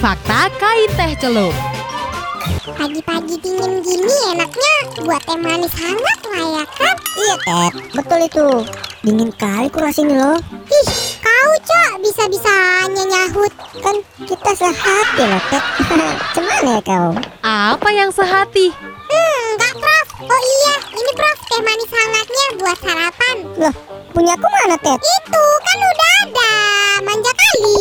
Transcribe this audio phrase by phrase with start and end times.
[0.00, 1.52] Fakta kain teh celup.
[2.72, 6.96] Pagi-pagi dingin gini enaknya buat teh manis hangat lah ya kan?
[7.20, 7.72] Iya, Ted.
[7.92, 8.48] Betul itu.
[9.04, 10.40] Dingin kali kurang sini loh.
[10.72, 10.88] Ih,
[11.20, 13.52] kau cok bisa-bisanya nyahut.
[13.84, 15.64] Kan kita sehati loh, Ted.
[16.32, 17.08] Cemana ya kau?
[17.44, 18.72] Apa yang sehati?
[19.04, 20.08] Hmm, enggak Prof.
[20.24, 23.36] Oh iya, ini Prof teh manis hangatnya buat sarapan.
[23.60, 23.74] Loh,
[24.16, 24.96] punya aku mana, Ted?
[24.96, 26.52] Itu kan udah ada.
[27.04, 27.76] Manja kali.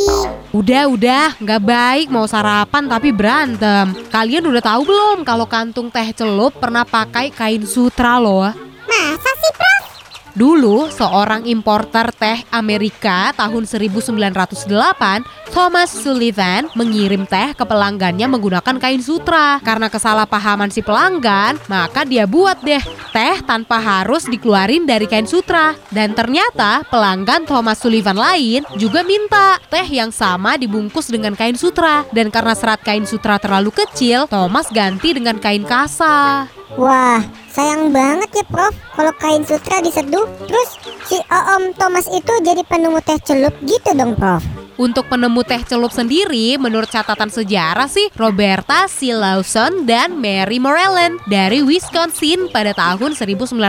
[0.50, 3.94] Udah, udah, nggak baik mau sarapan tapi berantem.
[4.10, 8.50] Kalian udah tahu belum kalau kantung teh celup pernah pakai kain sutra loh?
[8.90, 9.79] Masa sih Prof?
[10.40, 19.04] Dulu, seorang importer teh Amerika tahun 1908, Thomas Sullivan, mengirim teh ke pelanggannya menggunakan kain
[19.04, 19.60] sutra.
[19.60, 22.80] Karena kesalahpahaman si pelanggan, maka dia buat deh
[23.12, 25.76] teh tanpa harus dikeluarin dari kain sutra.
[25.92, 32.08] Dan ternyata pelanggan Thomas Sullivan lain juga minta teh yang sama dibungkus dengan kain sutra.
[32.16, 36.48] Dan karena serat kain sutra terlalu kecil, Thomas ganti dengan kain kasa.
[36.78, 38.76] Wah, sayang banget ya, Prof.
[38.94, 40.70] Kalau kain sutra diseduh, terus
[41.10, 44.59] si Om Thomas itu jadi penemu teh celup gitu dong, Prof.
[44.80, 49.12] Untuk penemu teh celup sendiri, menurut catatan sejarah sih, Roberta C.
[49.12, 53.60] Lawson dan Mary Morellen dari Wisconsin pada tahun 1901.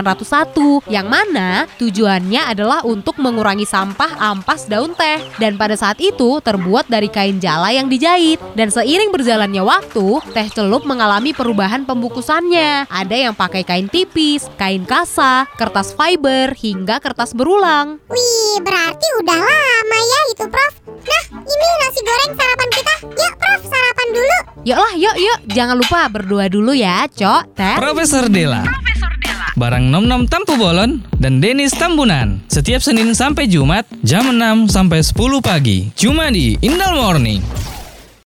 [0.87, 5.19] Yang mana tujuannya adalah untuk mengurangi sampah ampas daun teh.
[5.35, 8.39] Dan pada saat itu terbuat dari kain jala yang dijahit.
[8.55, 12.87] Dan seiring berjalannya waktu, teh celup mengalami perubahan pembungkusannya.
[12.87, 17.99] Ada yang pakai kain tipis, kain kasa, kertas fiber, hingga kertas berulang.
[18.07, 20.00] Wih, berarti udah lama
[22.11, 22.93] goreng sarapan kita.
[23.07, 24.37] Yuk Prof, sarapan dulu.
[24.67, 25.39] Yuk lah, yuk, yuk.
[25.47, 27.75] Jangan lupa berdua dulu ya, Cok, Teh.
[27.79, 28.63] Profesor Della.
[29.51, 32.39] Barang Nom Nom Tampu Bolon dan Denis Tambunan.
[32.47, 35.91] Setiap Senin sampai Jumat jam 6 sampai 10 pagi.
[35.93, 37.70] Cuma di Indal Morning.